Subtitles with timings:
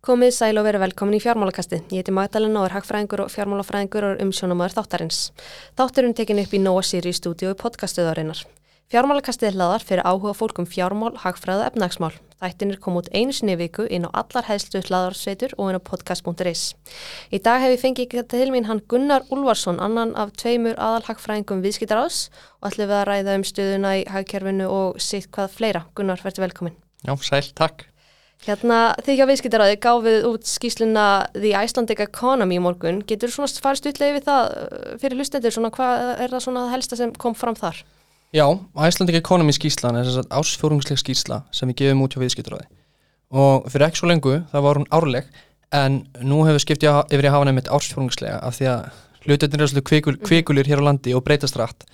[0.00, 1.82] Komið sæl og verið velkomin í fjármálakasti.
[1.92, 5.18] Ég heiti Magdalena og er hagfræðingur og fjármálafræðingur og umsjónamaður þáttarins.
[5.76, 8.40] Þátturinn tekin upp í Nóa Siri stúdíu í podcastuðarinnar.
[8.90, 12.16] Fjármálakastið er hlaðar fyrir áhuga fólkum fjármál, hagfræð og efnagsmál.
[12.40, 16.64] Þættinir kom út einu sinni viku inn á allar hæðstu hlaðarsveitur og inn á podcast.is.
[17.28, 21.60] Í dag hef ég fengið til mín hann Gunnar Ulvarsson, annan af tveimur aðal hagfræðingum
[21.60, 22.30] viðskiptaráðs
[22.64, 25.84] og ætlum við að ræða um stöðuna í hagkerfinu og sitt hvað fleira.
[25.92, 26.80] Gunnar, verður velkomin.
[27.04, 27.89] Já, sæl, takk.
[28.46, 33.02] Hérna því hjá viðskiptaráði gáfið út skýsluna The Icelandic Economy í morgun.
[33.04, 36.96] Getur svona farið stutlega við það uh, fyrir hlustendur, svona hvað er það svona helsta
[36.96, 37.82] sem kom fram þar?
[38.32, 38.46] Já,
[38.86, 42.68] Icelandic Economy skýslan er þess að ásfjórungsleg skýsla sem við gefum út hjá viðskiptaráði
[43.30, 45.26] og fyrir ekki svo lengu það var hún árleg
[45.74, 48.86] en nú hefur skiptið yfir í hafa nefnitt ásfjórungslega af því að
[49.26, 51.86] hlutendur er svolítið kvikul, kvikulir hér á landi og breytast rætt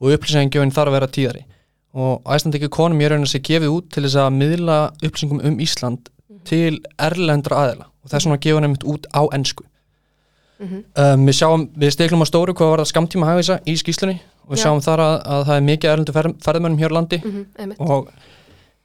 [0.00, 1.44] og upplýsingjöfin þarf að vera tíðari
[1.94, 6.08] og Icelandic Economy er raunin að gefið út til þess að miðla upplýsingum um Ísland
[6.08, 6.44] mm -hmm.
[6.44, 9.64] til erlendra aðela og þess vegna gefa nefnitt út á ennsku
[10.58, 10.82] mm -hmm.
[11.14, 14.56] um, við sjáum, við steklum á stóru hvað var það skamtíma hafisa í skýslunni og
[14.56, 16.12] við sjáum þar að, að það er mikið erlendu
[16.44, 17.20] ferðmennum hér á landi.
[17.24, 18.08] Mm -hmm, og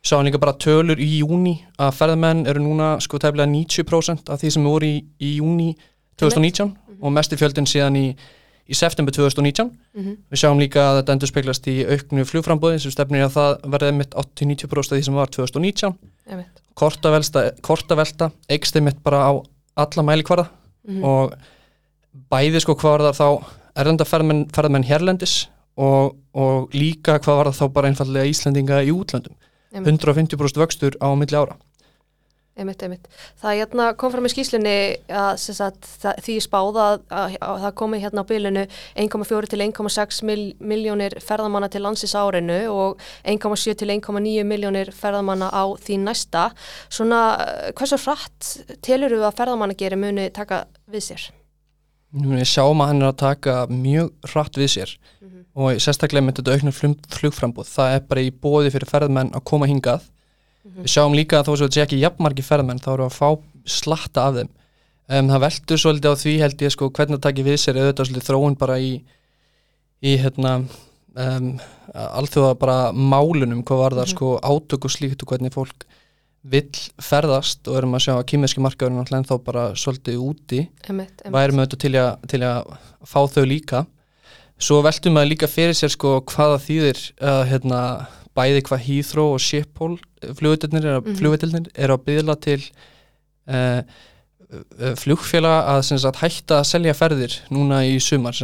[0.03, 4.49] sjáum líka bara tölur í júni að ferðmenn eru núna sko tæmlega 90% af því
[4.51, 5.75] sem voru í, í júni
[6.19, 8.15] 2019 og mestifjöldin síðan í
[8.63, 10.17] í september 2019 mm -hmm.
[10.31, 13.91] við sjáum líka að þetta endur speglast í auknu flugframbóði sem stefnir að það verði
[13.97, 15.97] mitt 80-90% af því sem var 2019
[17.61, 19.31] kortavelta, eikst þeim mitt bara á
[19.75, 21.03] alla mælikvarða mm -hmm.
[21.03, 21.33] og
[22.29, 23.29] bæði sko hvað var það þá
[23.75, 29.35] erðanda ferðmenn, hérlendis og, og líka hvað var það þá bara einfallega Íslandinga í útlöndum.
[29.73, 31.57] 150% vöxtur á milli ára
[32.53, 33.07] Einmitt, einmitt.
[33.41, 34.73] Það hérna, kom fram í skýslunni
[35.09, 38.65] að sagt, það, því spáða að, að, að það komi hérna á bylunu
[39.01, 45.49] 1,4 til 1,6 mil, miljónir ferðamanna til landsis árinu og 1,7 til 1,9 miljónir ferðamanna
[45.49, 46.45] á því næsta.
[46.93, 47.23] Svona,
[47.73, 48.53] hversu hratt
[48.85, 51.27] telur þú að ferðamanna gerir muni taka við sér?
[52.13, 55.45] Ég sjáum að hann er að taka mjög hratt við sér mm -hmm.
[55.57, 57.65] og sérstaklega með þetta auknar flugframbúð.
[57.65, 60.12] Það er bara í bóði fyrir ferðmenn að koma hingað
[60.63, 60.83] Mm -hmm.
[60.83, 63.29] Við sjáum líka að þó sem þetta sé ekki jafnmarki ferðmenn þá eru að fá
[63.65, 64.49] slatta af þeim.
[65.09, 68.07] Um, það veldur svolítið á því held ég sko hvernig það takir við sér auðvitað
[68.07, 69.03] svolítið þróun bara í,
[69.99, 70.53] í hérna
[71.15, 71.59] um,
[71.93, 74.15] alþjóða bara málunum hvað var það mm -hmm.
[74.15, 75.85] sko átök og slíkt og hvernig fólk
[76.43, 80.59] vill ferðast og erum að sjá að kýmesski markaðurinn alltaf þá bara svolítið úti
[81.31, 82.73] væri með þetta til að, til að
[83.07, 83.85] fá þau líka.
[84.59, 87.79] Svo veldum við líka fyrir sér sko hvaða þýðir að hérna
[88.37, 91.69] bæði hvað Heathrow og Schiphol flugveitilnir er, mm -hmm.
[91.75, 92.61] er að byggla til
[93.49, 93.81] uh,
[94.99, 98.37] flugfélag að sagt, hætta að selja ferðir núna í sumar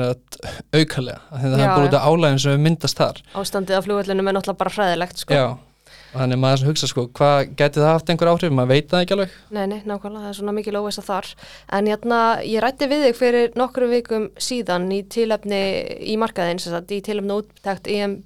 [0.74, 3.24] aukalega, það er búin út af álægum sem myndast þar.
[3.38, 5.38] Ástandið af flugveitlinum er náttúrulega bara hræðilegt sko.
[5.38, 5.46] Já,
[6.14, 9.36] þannig maður hugsa sko, hvað geti það haft einhver áhrif, maður veit það ekki alveg.
[9.58, 11.30] Nei, nei, nákvæmlega, það er svona mikið lóðist að þar.
[11.78, 15.62] En jætna, ég rætti við þig fyrir nokkru vikum síðan í tilöfni
[16.10, 18.20] í markaðin, í tilöfni úttækt EM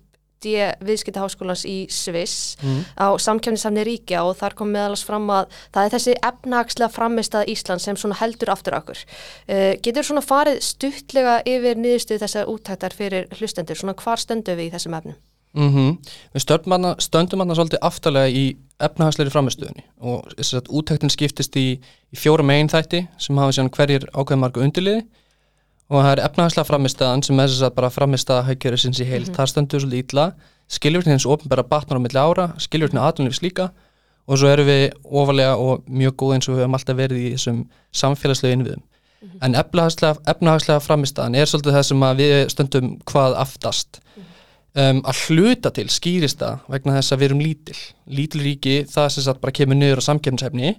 [0.83, 2.79] viðskiptaháskólans í Sviss mm.
[2.99, 7.83] á samkjöfnisafni ríkja og þar kom meðalast fram að það er þessi efnahagslega framistað Ísland
[7.83, 9.03] sem heldur aftur okkur.
[9.47, 14.69] Uh, getur svona farið stuttlega yfir niðurstuð þessar úttæktar fyrir hlustendur, svona hvar stöndu við
[14.69, 15.19] í þessum efnum?
[15.53, 15.97] Mm -hmm.
[16.33, 16.41] Við
[16.97, 20.25] stöndum manna svolítið aftalega í efnahagsleiri framistuðinni og
[20.69, 21.79] úttæktin skiptist í,
[22.13, 25.03] í fjóra megin þætti sem hafa hverjir ákveðmarku undirliði
[25.93, 29.27] og það er efnahagslega framistaðan sem er þess að bara framistaða haugjöru sinns í heilt,
[29.27, 29.37] mm -hmm.
[29.37, 30.25] það stöndur svolítið ítla
[30.73, 33.71] skiljurni hins ofnbæra batnar á milli ára skiljurni aðlunlífs líka.
[34.23, 37.31] Og svo eru við ofalega og mjög góð eins og við höfum alltaf verið í
[37.33, 37.57] þessum
[37.91, 38.83] samfélagslegu innviðum.
[38.83, 39.45] Mm -hmm.
[39.45, 43.99] en efnahagslega, efnahagslega framistaðan er svolítið það sem við stöndum hvað aftast.
[43.99, 44.89] Mm -hmm.
[44.89, 47.77] um, að hluta til skýrist það vegna þess að við erum lítil.
[48.07, 50.75] Lítil ríki það sem sagt bara kemur niður á samkefnishefni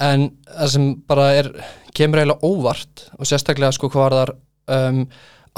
[0.00, 1.50] en það sem bara er
[1.96, 4.32] kemur eiginlega óvart og sérstaklega sko hvað þar
[4.76, 5.04] um,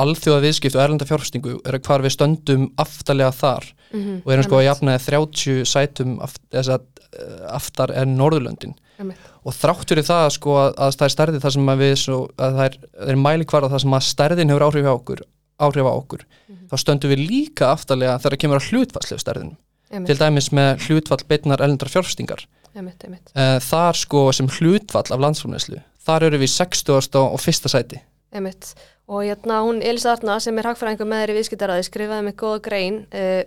[0.02, 4.22] alþjóða viðskipt og erlenda fjárfstingu er að hvað við stöndum aftalega þar mm -hmm.
[4.24, 9.14] og erum sko að jafnaði 30 sætum aft, að, uh, aftar en Norðurlöndin mm -hmm.
[9.44, 12.18] og þráttur í það sko að, að það er stærði það sem að við svo,
[12.38, 12.78] að það er,
[13.08, 15.20] er mælikvarða það sem að stærðin hefur áhrif á okkur,
[15.58, 16.22] áhrif á okkur.
[16.24, 16.68] Mm -hmm.
[16.70, 19.56] þá stöndum við líka aftalega þegar það kemur að hlutfallslegu stærðin
[19.92, 23.32] til dæmis með hlutfall beitnar erlendra fjárfstingar Einmitt, einmitt.
[23.36, 27.20] Uh, þar sko sem hlutfall af landsfórnæslu þar eru við 60.
[27.20, 28.00] og fyrsta sæti
[28.32, 28.72] Einmitt.
[29.06, 33.00] og hérna hún Elisa Arna sem er hagfræðingur með þeirri viðskiptaraði skrifaði með góða grein
[33.12, 33.42] uh,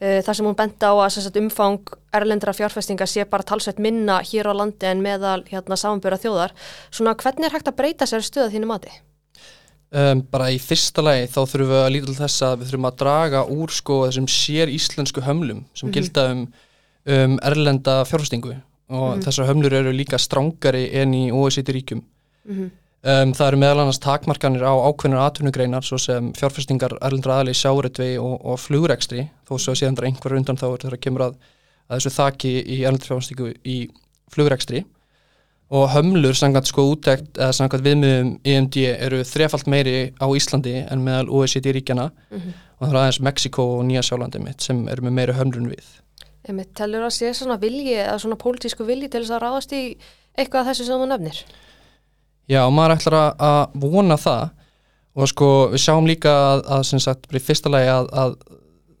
[0.00, 4.22] uh, þar sem hún benda á að sagt, umfang erlendra fjárfestinga sé bara talsveit minna
[4.24, 6.56] hér á landi en meðal hérna, samanböra þjóðar
[6.88, 8.94] svona hvernig er hægt að breyta sér stöða þínu mati?
[9.96, 12.88] Um, bara í fyrsta lagi þá þurfum við að líta til þess að við þurfum
[12.88, 15.94] að draga úr sko þessum sér íslensku hömlum sem mm -hmm.
[15.94, 16.40] gilda um
[17.06, 18.56] um erlenda fjárfestingu.
[18.88, 22.02] Og þessar hömlur eru líka strángari en í OECD ríkjum.
[22.46, 22.70] Mhm.
[23.06, 27.58] um, það eru meðal annars takmarkanir á ákveðnar atvinnugreinar svo sem fjárfestingar erlendra aðli í
[27.60, 29.28] sjáretvei og, og flugrekstri.
[29.48, 31.34] Þó svo síðan það er einhver undan þá þegar kemur að,
[31.88, 33.76] að þessu þaki í erlendra fjárfestingu í
[34.34, 34.84] flugrekstri.
[35.70, 41.02] Og hömlur samkvæmt sko útækt eða samkvæmt viðmiðum EMD eru þrefalt meiri á Íslandi en
[41.02, 42.52] meðal OECD ríkjana Mhm.
[42.80, 45.70] og það er aðeins Mexiko og Nýja Sjálandi mitt sem eru með meiri hömlur en
[45.74, 45.88] við
[46.46, 49.80] Einmitt, telur að sé svona vilji eða svona pólitísku vilji til þess að ráðast í
[50.38, 51.40] eitthvað þessu sem þú nefnir?
[52.46, 54.52] Já, maður ætlar að, vona það.
[55.16, 58.36] Og sko við sjáum líka að, að sem sagt, í fyrsta lagi að, að,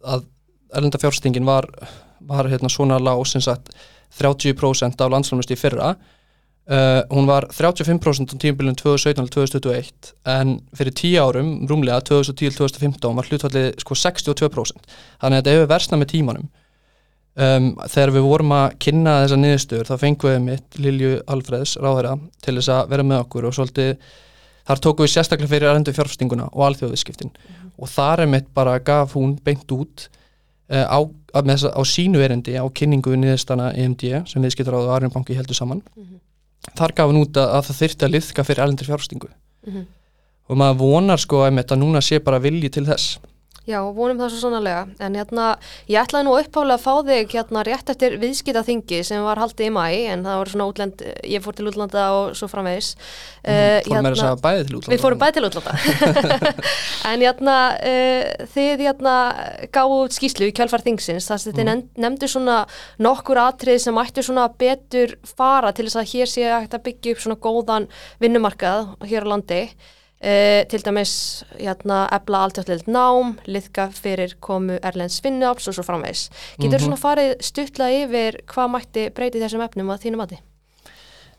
[0.02, 0.26] að
[0.74, 1.68] erlenda fjárstingin var,
[2.26, 3.70] var hérna svona lág sem sagt
[4.18, 5.94] 30% af landsframlust í fyrra.
[6.66, 13.68] Uh, hún var 35% á tímabilinu 2017-2021 en fyrir 10 árum, rúmlega 2010-2015 var hlutfallið
[13.84, 14.88] sko 62%
[15.22, 16.48] þannig að þetta hefur versnað með tímanum
[17.36, 22.16] um, þegar við vorum að kynna þessa niðurstöður þá fengum við mitt Lilju Alfreðs ráðherra
[22.44, 23.94] til þess að vera með okkur og svolítið
[24.66, 27.32] þar tókum við sérstaklega fyrir aðrendu fjárfestinguna og alþjóðviskiptin
[27.76, 30.08] og þar er mitt bara gaf hún beint út
[30.72, 30.98] uh, á,
[31.36, 35.82] þessa, á sínu erindi á kynningu niðurstana EMD sem viðskiptaráðu og Arjunbanki heldur saman.
[35.96, 36.22] Mhm.
[36.76, 39.28] þar gaf hún út að, að það þyrfti að liðka fyrir aðrendur fjárfestingu.
[39.66, 39.86] Mhm.
[40.48, 43.18] og maður vonar sko einmitt að núna sé bara vilji til þess
[43.66, 45.44] Já, vonum það svo sannarlega, en hérna,
[45.90, 49.72] ég ætlaði nú uppálega að fá þig hérna rétt eftir viðskiptaþingi sem var haldið í
[49.74, 52.92] mæ, en það voru svona útlend, ég fór til útlanda og svo framvegis.
[53.42, 55.74] Uh, fórum meira þess að bæði til útlanda Við fórum bæði til útlanda.
[57.10, 57.56] en hérna,
[57.90, 59.16] uh, þið hérna
[59.74, 61.84] gáðu út skýslu í kjálfar þingsins, þar sem þið mm.
[62.06, 62.62] nefndu svona
[63.02, 67.26] nokkur atrið sem ættu svona betur fara til þess að hér sé að byggja upp
[67.26, 67.90] svona góðan
[68.22, 69.62] vinnumarkað hér á landi.
[70.26, 76.24] Uh, til dæmis hérna, ebla alltjóðlega nám, liðka fyrir komu Erlends vinnuafs og svo framvegis.
[76.58, 76.84] Getur Mhm.
[76.88, 80.38] svona farið stuttlega yfir hvað mætti breyti þessum efnum að þínu mati?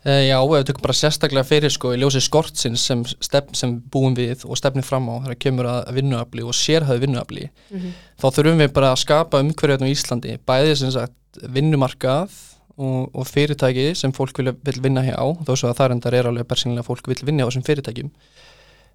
[0.06, 3.04] Uh, já, við tökum bara sérstaklega fyrir sko í ljósi skortsins sem,
[3.52, 7.92] sem búum við og stefnir fram á þegar kemur að vinnuafli og sérhæðu vinnuafli Mm
[8.18, 11.12] þá þurfum við bara að skapa umhverfið á Íslandi, bæði sem sagt
[11.42, 12.30] vinnumarkað
[12.78, 16.28] og, og fyrirtæki sem fólk vil, vil vinna hjá þó svo að það reyndar er
[16.30, 18.10] alveg persónulega að fólk vil vinna á þessum fyrirtækjum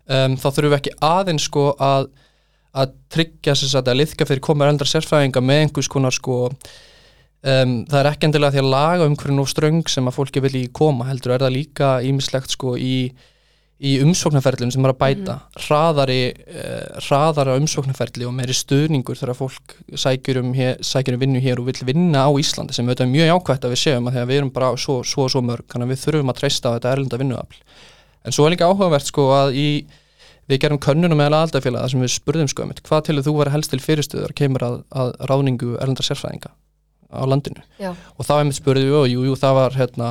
[0.07, 2.07] um, þá þurfum við ekki aðeins sko að,
[2.73, 7.99] að tryggja sagt að liðka fyrir komur eldra sérfræðinga með einhvers konar sko um, það
[7.99, 11.09] er ekki endilega því að laga umhverfið og ströng sem að fólki vil í koma
[11.11, 12.95] heldur er það líka ímislegt sko í
[13.83, 15.33] í umsóknarferðlum sem er að bæta.
[15.65, 16.19] Hraðari,
[16.53, 21.59] uh, hraðara umsóknarferðli og meiri stuðningur þegar fólk sækjur um, hér, sækjur um vinnu hér
[21.59, 24.21] og vill vinna á Íslandi sem auðvitað er mjög jákvætt að við séum að því
[24.23, 26.75] að við erum bara svo, svo, svo mörg þannig að við þurfum að treysta á
[26.77, 27.59] þetta erlenda vinnuafl
[28.23, 29.67] en svo er líka áhugavert sko að í
[30.49, 33.71] við gerum könnunum meðal aldafélag sem við spurðum sko um hvað til þú vera helst
[33.71, 36.51] til fyrirstöður kemur að, að ráðningu erlenda sérfræðinga
[37.13, 37.63] á landinu?
[37.79, 37.93] Já.
[37.93, 40.09] og þá spurðum við og jú, jú, það var hérna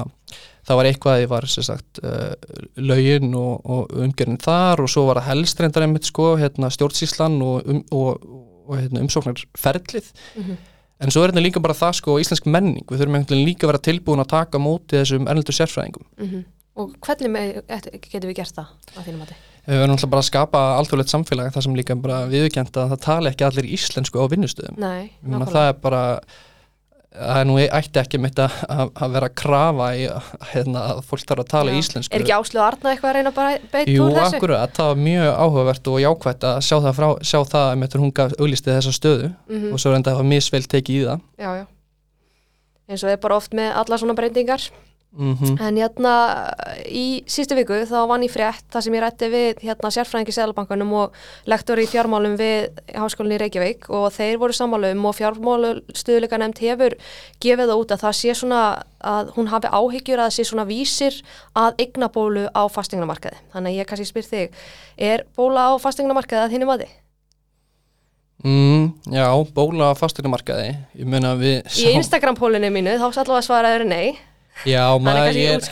[0.62, 2.32] það var eitthvað ég var sagt uh,
[2.78, 7.40] lögin og, og umgerðin þar og svo var það helst reyndar einmitt sko hérna stjórnsíslan
[7.42, 8.28] og, um, og,
[8.68, 10.12] og hérna, umsóknarferlið.
[10.38, 10.60] Mhm.
[11.02, 13.86] en svo er þetta líka bara það sko íslensk menning, við þurfum líka að vera
[13.90, 16.06] tilbúin að taka á móti þessum erlendur sérfræðingum.
[16.16, 16.44] Mm
[16.80, 17.48] Og hvernig með,
[18.08, 19.34] getum við gert það að þínum mati?
[19.62, 23.02] við verðum alltaf bara að skapa alþjóðlegt samfélag þar sem líka bara viðurkjent að það
[23.04, 26.00] tala ekki allir íslensku á vinnustöðum Nei, það er bara
[27.12, 30.06] það er nú ætti ekki mitt að, að að vera að krafa í
[30.54, 31.78] hérna, að fólk þarf að tala Já.
[31.82, 34.38] íslensku Er ekki Áslu Arna eitthvað að reyna bara beitt Jú, úr þessu?
[34.40, 38.14] akkurat, það var mjög áhugavert og jákvætt að sjá það, frá, sjá það með hún
[38.16, 39.68] gaf auglistið þessa stöðu Mhm.
[39.76, 41.66] og svo reynda að það var misvel tekið í það Já, já.
[42.88, 44.64] Eins og er bara oft með alla svona breytingar.
[45.12, 46.12] Mm En hérna
[46.88, 50.92] í sístu viku þá vann ég frétt það sem ég rætti við hérna sérfræðingi Sælabankanum
[50.92, 56.64] og lektor í fjármálum við Háskólinni í Reykjavík og þeir voru sammálum og fjármálustuðleika nefnd
[56.64, 56.96] hefur
[57.44, 58.62] gefið það út að það sé svona
[59.02, 61.20] að hún hafi áhyggjur að það sé svona vísir
[61.58, 63.36] að eignabólu á fastingnamarkaði.
[63.52, 64.58] Þannig að ég kannski spyr þig,
[64.96, 66.88] er bóla á fastingnamarkaði að þínum aði?
[68.44, 73.86] mm, Já, bóla á fastegnumarkaði Ég meina við Í Instagram-pólinu mínu þá sallu að svaraður
[73.88, 74.18] nei,
[74.68, 75.62] Já, maður er,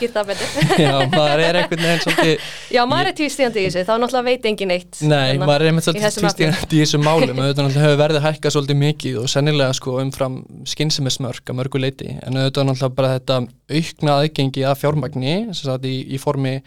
[0.83, 4.47] já, maður er einhvern veginn svolítið Já, maður er tvístíðandi í þessu, þá náttúrulega veit
[4.49, 4.99] engin eitt.
[5.05, 8.55] Nei, hérna, maður er einmitt svolítið tvístíðandi í þessum málum auðvitað náttúrulega hefur verið hækkað
[8.57, 10.35] svolítið mikið og sennilega sko umfram
[10.73, 13.39] skynnsemismörk að mörgu leiti en auðvitað náttúrulega bara þetta
[13.79, 16.57] aukna aðgengi að fjármagni sem sagt í, í formi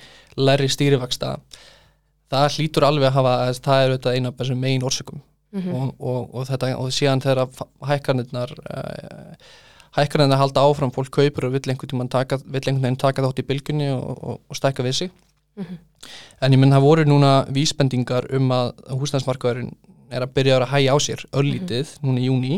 [0.40, 1.34] læri stýrivaksta
[2.32, 5.22] það hlýtur alveg að hafa það er auðvitað eina af þessum megin orsökum
[5.54, 5.70] Mhm.
[5.70, 7.44] og, og, og þetta og síðan þegar
[7.86, 9.52] hækkanirnar uh,
[9.94, 12.02] hækkanirnar halda áfram fólk kaupur og vill einhvern
[12.82, 15.10] veginn taka þátt í bylgunni og, og, og stækka við sig.
[15.54, 15.78] Mhm.
[16.42, 19.70] en ég menn það voru núna vísbendingar um að húsnæðsmarkaðurinn
[20.10, 22.56] er að byrja að að hægja á sér örlítið núna í júni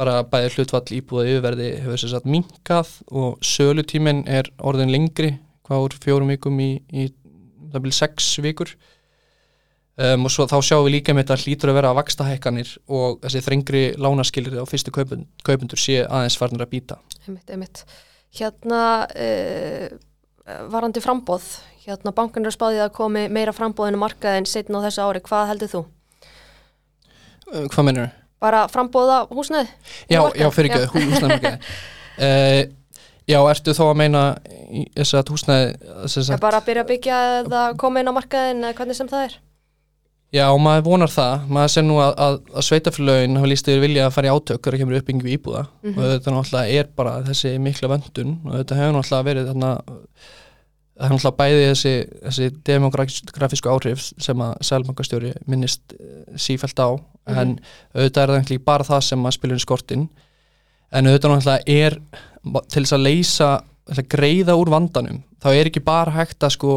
[0.00, 5.34] bara bæði hlutfall íbúða yfirverði hefur sér satt minkað og sölutíminn er orðin lengri
[5.68, 7.12] hvað úr fjórum vikum í, í
[7.70, 8.74] það byrja sex vikur
[9.98, 12.72] um, og svo þá sjáum við líka með þetta hlýtur að vera að vaksta hækkanir
[12.88, 17.84] og þessi þrengri lánaskilir á fyrstu kaupund, kaupundur sé aðeins farnir að býta Einmitt, einmitt.
[18.34, 19.86] Hérna uh,
[20.72, 21.46] varandi frambóð,
[21.86, 25.50] hérna bankan er spáðið að komi meira frambóðinu markað en setna á þessu ári, hvað
[25.52, 25.82] heldur þú?
[27.52, 28.20] uh, Hvað mennur þau?
[28.44, 29.70] Bara frambóða húsnæði?
[30.12, 32.64] Já, já, fyrir ekki, húsnæði uh,
[33.24, 34.22] Já, ertu þó að meina
[34.98, 35.68] þess að húsnæði
[36.34, 39.22] að, bara að byrja að byggja eða koma inn á markaðin eða hvernig sem það
[39.30, 39.36] er?
[40.34, 41.44] Já, maður vonar það.
[41.54, 44.64] Maður sér nú að, að, að sveitafélögin hafa líst yfir vilja að fara í átök
[44.64, 45.66] þegar kemur uppbyggingu íbúða.
[45.84, 45.92] Mhm.
[45.94, 49.70] og þetta náttúrulega er bara þessi mikla vöndun og þetta hefur náttúrulega verið þarna
[50.94, 56.90] það er náttúrulega bæði þessi, þessi demografísku áhrif sem að sælbankastjóri minnist eh, sífellt á.
[57.30, 57.56] En
[57.94, 60.08] auðvitað er það ekki bara það sem að spilur í skortin.
[60.94, 61.98] En auðvitað náttúrulega er
[62.68, 63.52] til þess að leysa
[64.10, 66.76] greiða úr vandanum þá er ekki bara hægt að sko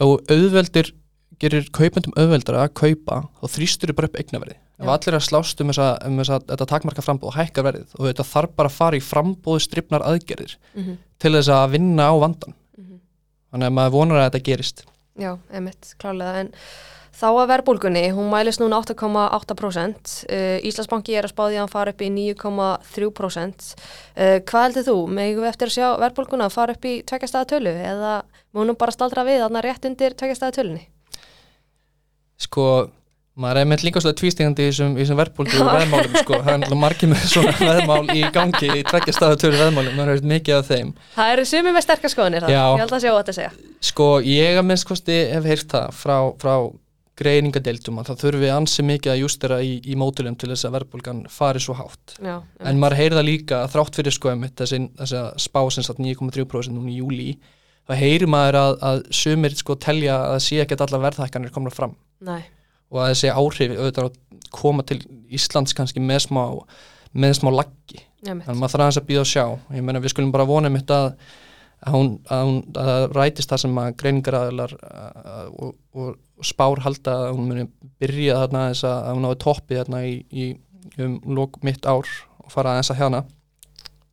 [0.00, 0.94] og auðveldir
[1.40, 5.60] gerir kaupendum auðveldara að kaupa þá þrýstur bara upp eignaverði ef allir er að slást
[5.60, 8.76] um þessa, um þessa þetta takmarka frambóð og hækkar verðið og þetta þarf bara að
[8.78, 10.96] fara í frambóðu stripnar aðgerðir Mm -hmm.
[11.18, 13.00] til þess að vinna á vandan Mhm.
[13.52, 14.84] þannig að maður vonar að þetta gerist
[15.20, 16.52] Já, einmitt, klálega, en
[17.12, 21.90] þá að verbulgunni, hún mælist núna 8,8%, uh, Íslandsbanki er að spáði að hann fara
[21.92, 23.74] upp í 9,3%.
[24.16, 27.48] Uh, hvað heldur þú, megum við eftir að sjá verbulguna að fara upp í tveggjastæða
[27.52, 28.14] tölu eða
[28.56, 30.86] múnum bara staldra við þarna rétt undir tveggjastæða tölunni?
[32.40, 32.64] Sko,
[33.40, 36.80] maður er með líka svolítið tvístingandi í þessum, þessum verðbólgu veðmálum sko, það er náttúrulega
[36.82, 40.92] margir með svona veðmál í gangi í tveggja staðatöru veðmálum, maður hefur mikið af þeim.
[41.16, 42.62] Það eru sumi með sterkar skoðanir það, Já.
[42.74, 43.52] ég held að sjá þetta að segja.
[43.90, 46.54] sko, ég að minnst kosti hef heyrt það frá, frá
[47.20, 51.18] greiningadeildum að það þurfi ansi mikið að justera í, í mótulum til þess að verðbólgan
[51.28, 52.14] fari svo hátt.
[52.16, 56.72] Já, en maður heyrða líka að þrátt fyrir sko þessi, þessi spá sem satt 9,3%
[56.72, 57.34] núna í júli
[57.84, 61.72] þá heyrir maður að, að sumir sko telja að það sé ekkert allar verðhækkanir komna
[61.74, 61.92] fram
[62.26, 62.42] Nei,
[62.90, 65.00] og að þessi áhrif auðvitað að koma til
[65.30, 66.42] Íslands kannski með smá
[67.10, 69.44] með smá laggi, þannig að maður þarf aðeins að býða og sjá.
[69.74, 71.14] Ég meina við skulum bara vona mitt að
[71.80, 74.74] að hún, að hún að rætist það sem að greiningaraðilar
[75.48, 77.66] og, og, og spár halda að hún muni
[78.02, 80.48] byrja þarna þess að, að hún náði toppi þarna í, í
[81.00, 82.08] um lók mitt ár
[82.44, 83.24] og fara að hérna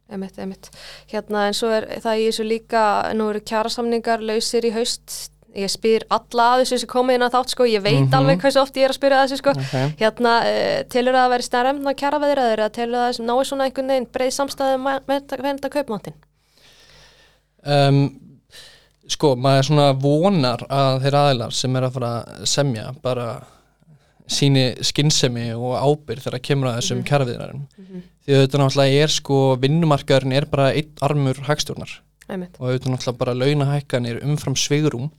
[0.07, 0.69] Einmitt, einmitt.
[1.11, 5.33] Hérna en svo er það í þessu líka, nú eru kjærasamningar lausir í haust.
[5.55, 8.13] Ég spyr alla að þessu sem komið inn að þátt sko, ég veit Mhm.
[8.13, 9.49] alveg hversu oft ég er að spyrja að þessu sko.
[9.51, 9.93] okay.
[9.97, 13.63] Hérna, uh, telur það að vera stærremna kjara veðraður eða telur það að náu svona
[13.65, 14.77] einhvern veginn breið samstæði
[15.07, 15.21] með
[15.57, 16.13] þetta kaupmáttin?
[17.65, 18.19] um,
[19.07, 23.27] sko, maður svona vonar að þeir aðilar sem er að fara að semja bara
[24.27, 27.05] síni skinnsemi og ábyrð þegar kemur að þessum mm
[27.77, 27.85] Mhm.
[27.87, 28.01] -hmm.
[28.27, 31.89] því að þetta náttúrulega er sko vinnumarkaðurinn er bara einn armur hagstjórnar
[32.29, 32.57] Einmitt.
[32.59, 35.09] og þetta náttúrulega bara launahækkanir umfram sveigurum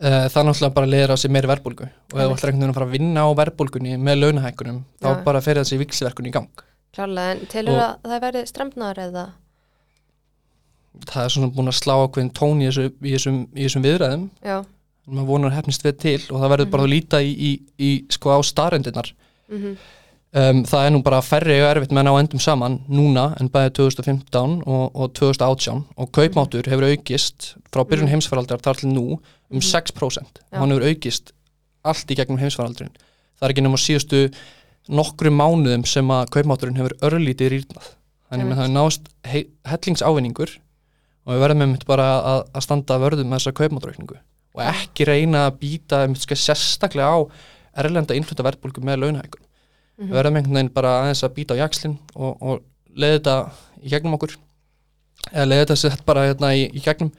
[0.00, 2.78] það náttúrulega bara leður á sig meiri verbulgu og ef þú ætlar einhvern veginn að
[2.78, 5.22] fara að vinna á verbulgunni með launahækkunum þá Já.
[5.26, 6.48] bara fer þessi vikslverkun í gang.
[6.96, 9.26] Klárlega, en telur Og- það að það verði stremnar eða?
[11.06, 14.24] það er svona búin að slá ákveðin tón í, þessu, í, þessum, í þessum viðræðum.
[14.44, 14.58] Já.
[15.10, 17.50] maður vonar hefnist við til og það verður bara að líta í, í,
[17.82, 19.08] í sko á starendinar
[19.50, 19.76] Mm
[20.34, 23.48] um, það er nú bara færri og erfitt með að ná endum saman núna en
[23.52, 28.14] bæði 2015 og, og 2018 og kaupmáttur hefur aukist frá byrjun Mhm.
[28.14, 29.60] heimsfaraldrar þar til nú um Mhm.
[29.62, 30.52] 6% Já.
[30.52, 31.32] og hann hefur aukist
[31.84, 32.90] allt í gegnum heimsfaraldrin
[33.40, 34.32] það er ekki nema síðustu
[34.88, 37.86] nokkru mánuðum sem að kaupmátturinn hefur örlítið rýrnað.
[38.30, 40.50] Þannig að það er nást hei, hellingsávinningur
[41.26, 44.16] og við verðum einmitt bara að, að standa að vörðum með þessa kaupmátturaukningu
[44.54, 47.18] og ekki reyna að býta sko, sérstaklega á
[47.82, 49.44] erlenda innfluta verðbólgu með launahækun
[50.00, 50.08] Mhm.
[50.08, 52.62] við verðum einhvern veginn bara aðeins að býta á jakslinn og, og
[52.96, 53.34] leiði þetta
[53.84, 54.32] í gegnum okkur
[55.34, 57.12] eða leiði þetta sett bara hérna í, í gegnum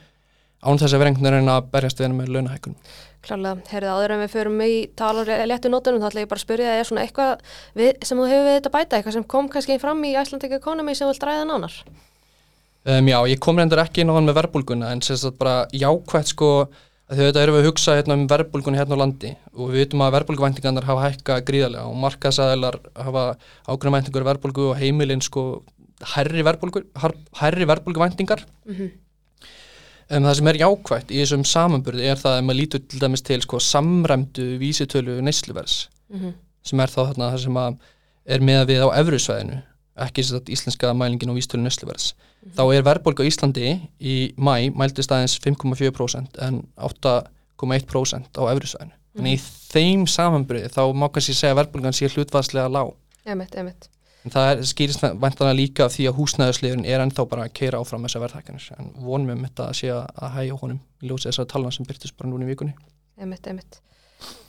[0.61, 2.75] án þess að vera einhvern veginn að berjast við henni með launahækun
[3.21, 6.39] Klárlega, heyrðu áður en við förum í tala og léttu nótunum, þá ætla ég bara
[6.41, 7.43] að spyrja er svona eitthvað
[7.77, 10.95] við, sem þú hefur við þetta bæta, eitthvað sem kom kannski fram í Icelandic Economy
[10.97, 11.75] sem þú vilt ræða nánar.
[12.89, 15.67] um, Já, ég kom reyndar ekki inn á hann með verðbólguna en sérst að bara
[15.69, 16.49] jákvætt sko
[17.19, 20.13] þetta erum við að hugsa hérna um verðbólgunni hérna á landi og við vitum að
[20.15, 23.23] verðbólguvæntingarnar hafa hækka gríðarlega og markaðsæðilar hafa
[23.67, 25.63] ákveðna væntingur verðbólgu og heimilin sko
[26.15, 28.89] herri verðbólguvæntingar Mm -hmm.
[30.11, 33.21] Um, það sem er jákvætt í þessum samanburði er það að maður lítur til dæmis
[33.21, 36.33] til sko, samræmdu vísitölu neysluvers Mhm.
[36.63, 37.77] sem er þá þarna það sem að
[38.25, 39.61] er með við á evrusvæðinu
[39.97, 42.13] ekki þess að íslenska mælingin og vísitölu neysluvers
[42.57, 49.37] þá er verðbólga á Íslandi í mæ mæltist aðeins 5,4% en 8,1% á evrusvæðinu þannig
[49.37, 52.93] í þeim samanburði þá má kannski segja að verðbólgan sé hlutvarslega lág
[53.25, 53.89] emitt, emitt.
[54.21, 57.79] En það er, skýrist vantanlega líka af því að húsnæðisliðurinn er ennþá bara að keira
[57.81, 61.47] áfram þessar verðhækkanir en vonum við þetta að sé að, hægja honum í ljósið þessar
[61.53, 62.75] talna sem byrtist bara núna í vikunni.
[63.21, 63.79] Emitt, emitt.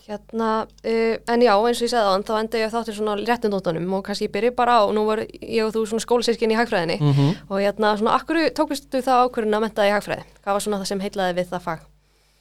[0.02, 3.12] Hérna, uh, en já, eins og ég segði á hann, þá enda ég þáttir svona
[3.20, 6.58] réttindóttunum og kannski ég byrja bara á, nú var ég og þú svona skólasirkinn í
[6.58, 7.36] hagfræðinni Mm -hmm.
[7.48, 10.24] og hérna, svona, akkur tókustu það ákvörðun að menta í hagfræði?
[10.42, 11.80] Hvað var svona það sem heitlaði við það fag?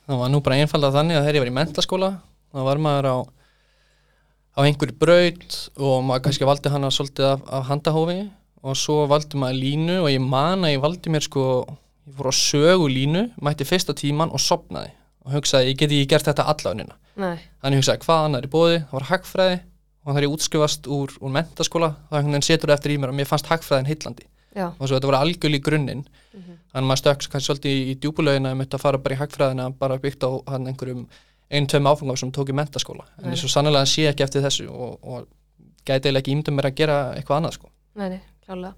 [0.08, 2.10] Það var nú bara einfalda þannig að þegar ég var í mentaskóla
[2.52, 3.18] þá var maður á,
[4.58, 8.30] á einhverju braut og maður kannski valdi hana svolítið af, af handahófi
[8.64, 11.46] og svo valdi maður línu og ég man að ég valdi mér sko,
[12.08, 14.92] ég fór á sögu línu, mætti fyrsta tíman og sopnaði
[15.26, 16.98] og hugsaði ég geti ekki gert þetta allavegna.
[17.20, 19.58] Nei, Þannig ég hugsaði hvað annar er bóði, það var hagfræði
[20.02, 23.12] og þegar ég útskrifast úr, úr mentaskóla þá einhvern veginn setur það eftir í mér
[23.12, 24.26] og mér fannst hagfræðin heillandi
[24.56, 26.54] já, og svo þetta var algjörl í grunninn Mhm.
[26.72, 29.20] þannig að maður stökks kannski svolítið í, í djúbulögina um þetta að fara bara í
[29.20, 31.02] hagfræðina bara byggt á hann einhverjum
[31.52, 33.32] einn, tveim áfengum sem tók í mentaskóla en Nei.
[33.36, 35.28] eins og sannlega sé ekki eftir þessu og, og
[35.84, 37.68] gæti eiginlega ekki ímdum mér að gera eitthvað annað sko.
[38.00, 38.74] nei, klálega.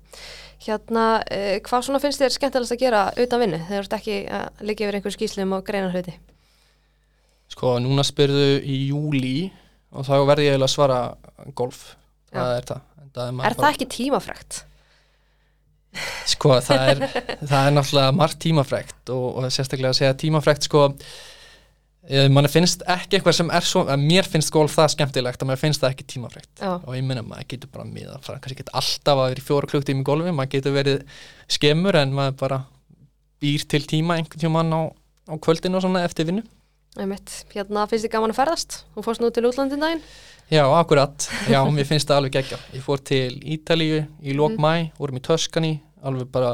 [0.66, 4.18] Hérna, uh, hvað svona finnst þér skemmtilegast að gera utan vinnu þegar þú ert ekki
[4.40, 6.14] að liggja yfir einhver skýslum og greina hluti?
[7.54, 9.38] Sko, núna spyrðu í júli
[9.94, 11.02] og þá verði ég að svara
[11.58, 11.94] golf,
[12.34, 14.64] það er það það er, Er það ekki tímafrækt?
[16.32, 17.04] Sko það er,
[17.52, 20.88] það er náttúrulega margt tímafrækt og, og sérstaklega að segja tímafrækt sko
[22.10, 25.62] eh, mann finnst ekki eitthvað sem er svo mér finnst golf það skemmtilegt að mér
[25.62, 26.72] finnst það ekki tímafrækt Já.
[26.80, 30.02] og ég minna maður getur bara miða kannski ekki alltaf að vera í fjóra klukktími
[30.02, 31.06] í golfi maður getur verið
[31.60, 32.64] skemmur en maður bara
[33.44, 34.82] býr til tíma einhvern tíman á,
[35.30, 36.44] á kvöldinu og svona eftir vinnu.
[36.94, 38.76] Hérna finnst þið gaman að ferðast?
[38.94, 40.04] Þú fórst nú til útlandin daginn?
[40.52, 44.92] Já, akkurat, já, mér finnst það alveg geggja Ég fór til Ítalíu í lók mæ,
[45.00, 45.72] vorum í Töskani
[46.04, 46.52] alveg bara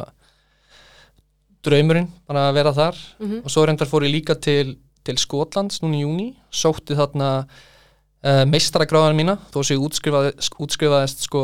[1.66, 5.82] draumurinn, bara að vera þar Mm og svo reyndar fór ég líka til, til Skotlands
[5.84, 11.44] núna í júni, sótti þarna uh, meistaragráðan mína þó sem ég útskrifaði, útskrifaðist sko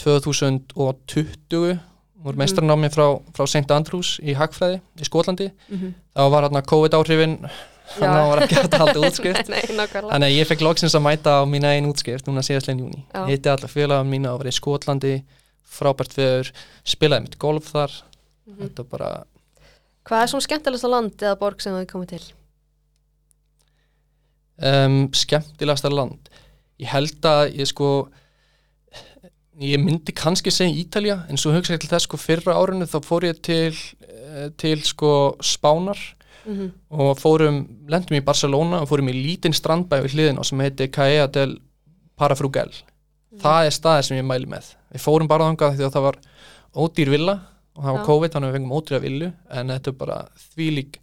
[0.00, 1.76] 2020
[2.22, 3.68] voru meistaranámi frá, frá St.
[3.74, 5.94] Andrews í Hagfræði í Skotlandi, -hmm.
[6.14, 7.36] þá var hérna COVID áhrifin
[7.92, 10.12] þannig að það var ekki hægt að halda útskrift Nei, nákvæmlega.
[10.12, 13.02] Þannig að ég fekk loksins að mæta á mína einn útskrift núna síðastlegin júni.
[13.28, 15.14] Hitti alla félaga mína og var í Skotlandi,
[15.72, 16.52] frábært viður,
[16.84, 17.98] spilaði mitt golf þar.
[18.46, 18.60] Mhm.
[18.64, 19.10] Þetta var bara,
[20.08, 22.24] Hvað er svona skemmtilegsta land eða borg sem þið komið til?
[24.62, 26.28] um, skemmtilegasta land.
[26.82, 27.88] Ég held að ég sko,
[29.62, 32.98] ég myndi kannski segja Ítalja, en svo hugsa ég til þess sko fyrra árinu þá
[33.06, 33.74] fór ég til,
[34.08, 35.98] eh, til sko Spánar
[36.46, 36.70] Mm -hmm.
[36.90, 41.26] og fórum, lendum í Barcelona og fórum í lítinn strandbæ við hliðina sem heiti Caea
[41.26, 41.60] del
[42.16, 42.70] Parafrugel
[43.40, 46.18] það er staðið sem ég mæli með við fórum bara þangað því að það var
[46.76, 47.40] ódýr villa
[47.76, 48.06] og það var Já.
[48.06, 50.18] COVID þannig að við fengum ódýra villu en þetta er bara
[50.56, 50.98] þvílík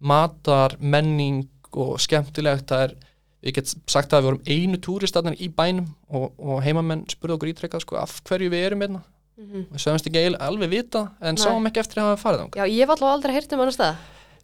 [0.00, 2.94] matar, menning og skemmtilegt það er,
[3.42, 7.52] ég get sagt að við vorum einu túristatnar í bænum og, og heimamenn spurði okkur
[7.52, 9.02] ítrekkað sko af hverju við erum hérna
[9.34, 9.66] Mhm.
[9.72, 11.42] við sögumst ekki alveg vita en Nei.
[11.42, 13.68] sáum ekki eftir að hafa farið þangað Já, ég hef alltaf aldrei heyrt um hann
[13.68, 13.96] að staða.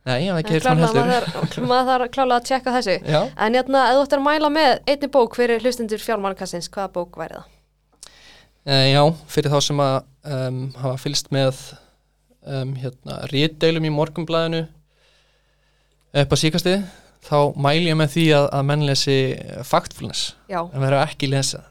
[0.09, 1.03] Nei, hafði ekki klárlega,
[1.35, 2.95] heldur maður þarf- klálega að tjekka þessu.
[3.05, 6.93] Já En hérna, ef þú ættir að mæla með einni bók fyrir hlustendur fjármálkassins, hvaða
[6.95, 7.49] bók væri það?
[8.67, 9.03] Uh, já,
[9.35, 9.95] fyrir þá sem að
[10.37, 11.61] um, hafa fylst með
[12.45, 14.63] um, hérna, rítdeilum í morgunblæðinu
[16.21, 16.83] upp á síkastið
[17.29, 19.17] þá mæli ég með því að, að menn lesi
[19.69, 21.63] Factfulness Já, en verður ekki lesa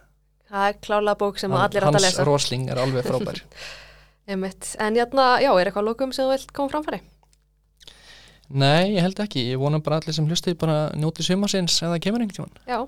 [0.49, 2.25] það er klálega bók sem Hann- allir átt að Hans lesa.
[2.29, 3.41] Rosling er alveg frábær
[4.29, 4.75] Einmitt.
[4.77, 6.99] En hérna, já, er eitthvað lókum sem þú vilt koma framfæri?
[8.49, 12.23] Nei, ég held ekki, ég vona bara allir sem hlusti bara njóti sumarsins eða kemur
[12.23, 12.79] einhvern tímann Já,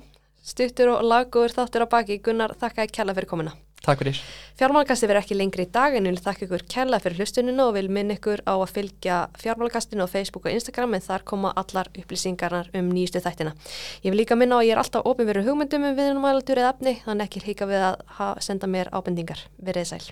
[0.42, 2.18] stuttur og laggóður þáttur á baki.
[2.26, 3.54] Gunnar, þakka ekki kella fyrir komuna.
[3.82, 4.18] Takk fyrir
[4.60, 7.88] Fjármálakasti verður ekki lengri í dag en vil þakka ykkur kella fyrir hlustuninu og vil
[7.90, 12.70] minna ykkur á að fylgja fjármálakastinu á Facebook og Instagram en þar koma allar upplýsingarnar
[12.78, 13.56] um nýjustu þættina.
[14.06, 16.76] Ég vil líka minna á að ég er alltaf opin fyrir hugmyndum um viðnumælatur eða
[16.76, 19.48] efni þannig ekki hika við að senda mér ábendingar.
[19.58, 20.04] Verið sæl.